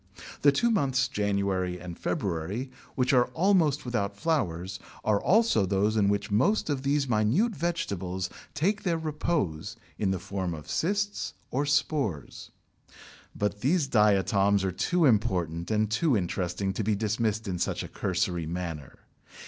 [0.41, 6.09] The two months January and February, which are almost without flowers, are also those in
[6.09, 11.67] which most of these minute vegetables take their repose in the form of cysts or
[11.67, 12.49] spores.
[13.35, 17.87] But these diatoms are too important and too interesting to be dismissed in such a
[17.87, 18.97] cursory manner.